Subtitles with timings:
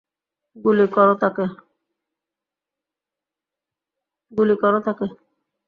[0.55, 0.85] গুলি
[4.61, 5.05] করো তাকে।